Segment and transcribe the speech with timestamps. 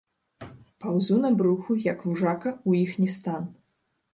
[0.85, 3.43] Паўзу на бруху, як вужака, у іхні стан.